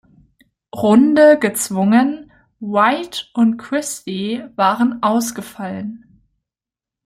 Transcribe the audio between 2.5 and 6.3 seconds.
White und Christie waren ausgefallen.